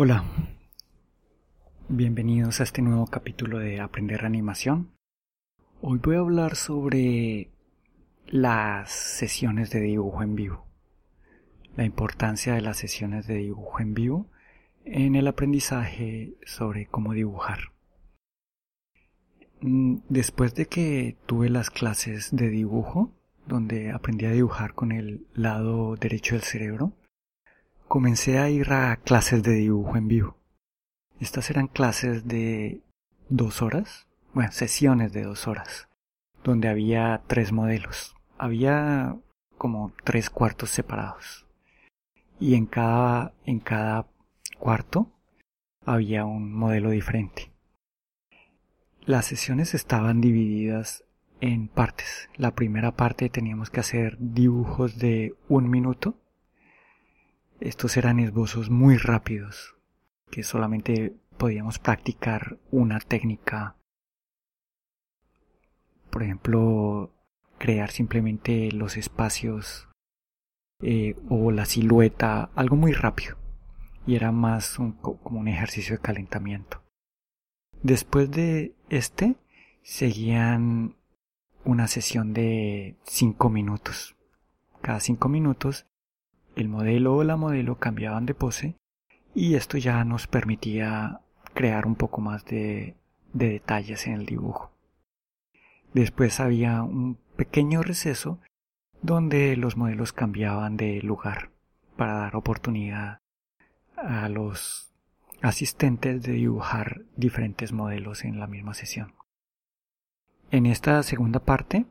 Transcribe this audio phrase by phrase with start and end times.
[0.00, 0.22] Hola,
[1.88, 4.92] bienvenidos a este nuevo capítulo de Aprender Animación.
[5.82, 7.50] Hoy voy a hablar sobre
[8.28, 10.64] las sesiones de dibujo en vivo,
[11.74, 14.28] la importancia de las sesiones de dibujo en vivo
[14.84, 17.58] en el aprendizaje sobre cómo dibujar.
[19.62, 23.10] Mm, después de que tuve las clases de dibujo,
[23.48, 26.92] donde aprendí a dibujar con el lado derecho del cerebro,
[27.88, 30.36] comencé a ir a clases de dibujo en vivo.
[31.20, 32.82] Estas eran clases de
[33.30, 35.88] dos horas, bueno, sesiones de dos horas,
[36.44, 38.14] donde había tres modelos.
[38.36, 39.16] Había
[39.56, 41.46] como tres cuartos separados.
[42.38, 44.06] Y en cada, en cada
[44.58, 45.10] cuarto
[45.84, 47.50] había un modelo diferente.
[49.04, 51.04] Las sesiones estaban divididas
[51.40, 52.28] en partes.
[52.36, 56.14] La primera parte teníamos que hacer dibujos de un minuto
[57.60, 59.76] estos eran esbozos muy rápidos,
[60.30, 63.76] que solamente podíamos practicar una técnica.
[66.10, 67.12] Por ejemplo,
[67.58, 69.88] crear simplemente los espacios
[70.80, 73.36] eh, o la silueta, algo muy rápido.
[74.06, 76.82] Y era más como un ejercicio de calentamiento.
[77.82, 79.36] Después de este,
[79.82, 80.96] seguían
[81.64, 84.16] una sesión de 5 minutos.
[84.80, 85.87] Cada 5 minutos
[86.58, 88.74] el modelo o la modelo cambiaban de pose
[89.34, 91.20] y esto ya nos permitía
[91.54, 92.96] crear un poco más de,
[93.32, 94.72] detalles en el dibujo.
[95.94, 98.40] Después había un pequeño receso
[99.02, 101.50] donde los modelos cambiaban de lugar
[101.96, 103.20] para dar oportunidad
[103.96, 104.92] a los
[105.40, 109.14] asistentes de dibujar diferentes modelos en la misma sesión.
[110.50, 111.86] En esta segunda parte,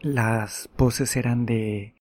[0.00, 1.95] las poses eran de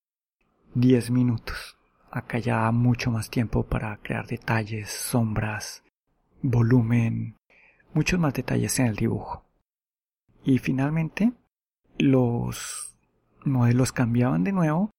[0.76, 1.78] 10 minutos.
[2.12, 5.84] Acá ya mucho más tiempo para crear detalles, sombras,
[6.42, 7.38] volumen,
[7.94, 9.46] muchos más detalles en el dibujo.
[10.44, 11.32] Y finalmente
[11.98, 12.94] los
[13.46, 14.92] modelos cambiaban de nuevo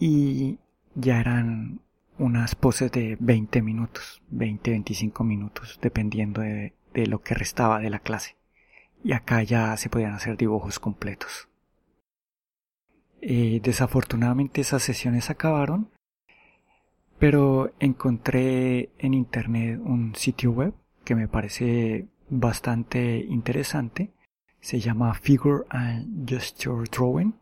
[0.00, 0.58] y
[0.96, 1.80] ya eran
[2.18, 8.00] unas poses de 20 minutos, 20-25 minutos, dependiendo de, de lo que restaba de la
[8.00, 8.36] clase.
[9.04, 11.48] Y acá ya se podían hacer dibujos completos.
[13.24, 15.88] Eh, desafortunadamente esas sesiones acabaron,
[17.20, 20.74] pero encontré en internet un sitio web
[21.04, 24.10] que me parece bastante interesante.
[24.58, 27.34] Se llama Figure and Gesture Drawing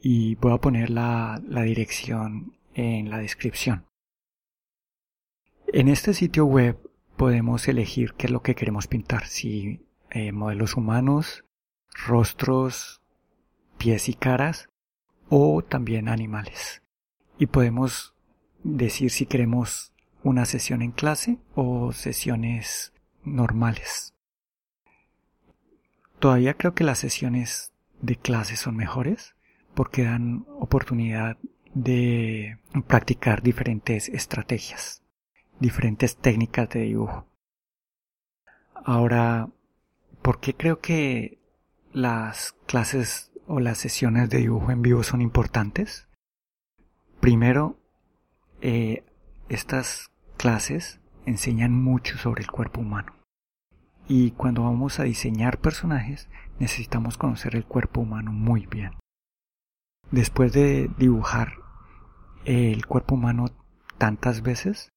[0.00, 3.84] y voy a poner la, dirección en la descripción.
[5.66, 6.78] En este sitio web
[7.18, 11.44] podemos elegir qué es lo que queremos pintar, si eh, modelos humanos,
[12.06, 13.02] rostros,
[13.76, 14.69] pies y caras,
[15.30, 16.82] o también animales.
[17.38, 18.14] Y podemos
[18.62, 22.92] decir si queremos una sesión en clase o sesiones
[23.24, 24.14] normales.
[26.18, 29.34] Todavía creo que las sesiones de clase son mejores
[29.74, 31.38] porque dan oportunidad
[31.72, 35.02] de practicar diferentes estrategias,
[35.60, 37.26] diferentes técnicas de dibujo.
[38.74, 39.48] Ahora,
[40.20, 41.38] ¿por qué creo que
[41.92, 46.06] las clases o las sesiones de dibujo en vivo son importantes.
[47.18, 47.76] Primero,
[48.60, 49.04] eh,
[49.48, 53.12] estas clases enseñan mucho sobre el cuerpo humano.
[54.06, 56.28] Y cuando vamos a diseñar personajes,
[56.60, 58.92] necesitamos conocer el cuerpo humano muy bien.
[60.12, 61.54] Después de dibujar
[62.44, 63.46] el cuerpo humano
[63.98, 64.90] tantas veces,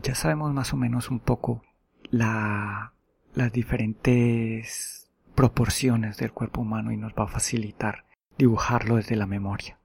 [0.00, 1.64] ya sabemos más o menos un poco
[2.10, 2.92] la,
[3.34, 5.05] las diferentes
[5.36, 8.06] proporciones del cuerpo humano y nos va a facilitar
[8.38, 9.78] dibujarlo desde la memoria.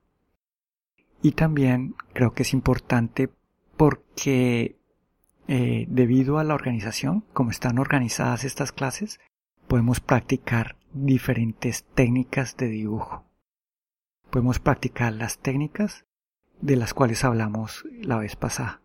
[1.22, 3.30] Y también creo que es importante
[3.78, 4.78] porque
[5.48, 9.20] eh, debido a la organización, como están organizadas estas clases,
[9.68, 13.26] podemos practicar diferentes técnicas de dibujo.
[14.32, 16.06] Podemos practicar las técnicas
[16.62, 18.82] de las cuales hablamos la vez pasada,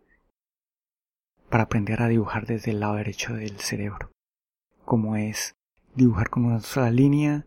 [1.49, 4.11] para aprender a dibujar desde el lado derecho del cerebro,
[4.85, 5.57] como es
[5.97, 7.47] dibujar con una sola línea,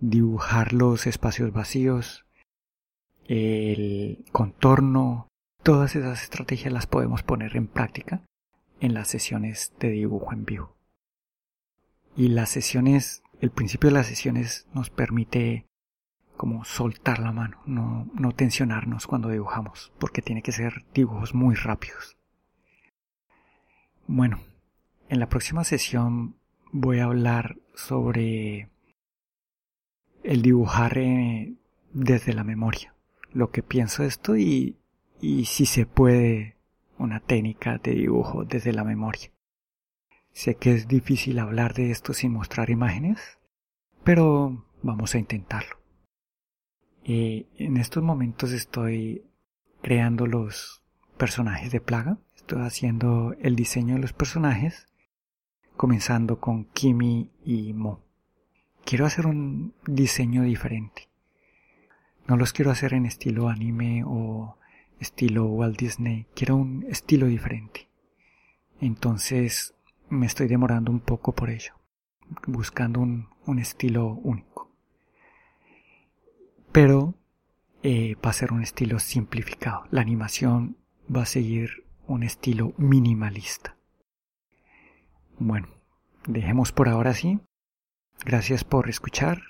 [0.00, 2.24] dibujar los espacios vacíos,
[3.26, 5.28] el contorno,
[5.62, 8.22] todas esas estrategias las podemos poner en práctica
[8.80, 10.76] en las sesiones de dibujo en vivo.
[12.16, 15.66] Y las sesiones, el principio de las sesiones nos permite
[16.36, 21.54] como soltar la mano, no, no tensionarnos cuando dibujamos, porque tiene que ser dibujos muy
[21.54, 22.16] rápidos.
[24.08, 24.40] Bueno,
[25.08, 26.36] en la próxima sesión
[26.72, 28.68] voy a hablar sobre
[30.22, 31.54] el dibujar eh,
[31.92, 32.94] desde la memoria,
[33.32, 34.76] lo que pienso esto y,
[35.20, 36.56] y si se puede
[36.98, 39.30] una técnica de dibujo desde la memoria.
[40.32, 43.38] Sé que es difícil hablar de esto sin mostrar imágenes,
[44.04, 45.76] pero vamos a intentarlo.
[47.04, 49.24] Y en estos momentos estoy
[49.82, 50.82] creando los
[51.16, 52.18] personajes de plaga.
[52.36, 54.86] Estoy haciendo el diseño de los personajes,
[55.82, 58.04] comenzando con Kimi y Mo.
[58.84, 61.08] Quiero hacer un diseño diferente.
[62.28, 64.56] No los quiero hacer en estilo anime o
[65.00, 66.26] estilo Walt Disney.
[66.36, 67.88] Quiero un estilo diferente.
[68.80, 69.74] Entonces
[70.08, 71.72] me estoy demorando un poco por ello,
[72.46, 74.70] buscando un, estilo único.
[76.70, 77.14] Pero
[77.82, 79.82] eh, va a ser un estilo simplificado.
[79.90, 80.76] La animación
[81.12, 83.74] va a seguir un estilo minimalista.
[85.44, 85.66] Bueno,
[86.28, 87.40] dejemos por ahora así.
[88.24, 89.42] Gracias por escuchar.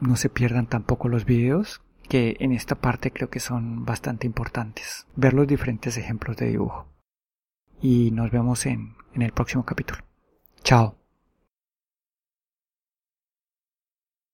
[0.00, 5.06] No se pierdan tampoco los videos, que en esta parte creo que son bastante importantes.
[5.14, 6.86] Ver los diferentes ejemplos de dibujo.
[7.82, 10.00] Y nos vemos en, en el próximo capítulo.
[10.62, 10.96] Chao.